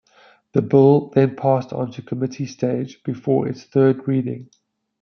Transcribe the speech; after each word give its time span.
The 0.53 0.63
Bill 0.63 1.09
then 1.11 1.35
passed 1.35 1.73
on 1.73 1.91
to 1.91 2.01
Committee 2.01 2.47
Stage 2.47 3.03
before 3.03 3.47
its 3.47 3.65
third 3.65 4.07
reading. 4.07 4.49